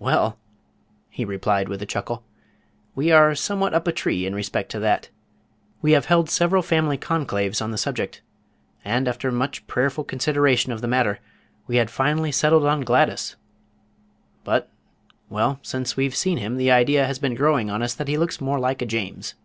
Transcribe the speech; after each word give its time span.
"Well," 0.00 0.36
he 1.08 1.24
replied 1.24 1.68
with 1.68 1.80
a 1.80 1.86
chuckle, 1.86 2.24
"we 2.96 3.12
are 3.12 3.36
somewhat 3.36 3.74
up 3.74 3.86
a 3.86 3.92
tree 3.92 4.26
in 4.26 4.34
respect 4.34 4.72
to 4.72 4.80
that. 4.80 5.08
We 5.82 5.92
have 5.92 6.06
held 6.06 6.28
several 6.28 6.62
family 6.64 6.98
conclaves 6.98 7.62
on 7.62 7.70
the 7.70 7.78
subject, 7.78 8.20
and 8.84 9.06
after 9.06 9.30
much 9.30 9.64
prayerful 9.68 10.02
consideration 10.02 10.72
of 10.72 10.80
the 10.80 10.88
matter 10.88 11.20
we 11.68 11.76
had 11.76 11.92
finally 11.92 12.32
settled 12.32 12.64
on 12.64 12.80
Gladys, 12.80 13.36
but 14.42 14.68
well, 15.30 15.60
since 15.62 15.96
we've 15.96 16.16
seen 16.16 16.38
him 16.38 16.56
the 16.56 16.72
idea 16.72 17.06
has 17.06 17.20
been 17.20 17.36
growing 17.36 17.70
on 17.70 17.80
us 17.80 17.94
that 17.94 18.08
he 18.08 18.18
looks 18.18 18.40
more 18.40 18.58
like 18.58 18.82
a 18.82 18.84
James." 18.84 19.36